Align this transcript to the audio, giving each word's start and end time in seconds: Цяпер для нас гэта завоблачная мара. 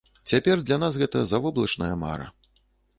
Цяпер 0.29 0.57
для 0.69 0.79
нас 0.85 0.97
гэта 1.03 1.23
завоблачная 1.35 1.95
мара. 2.05 2.31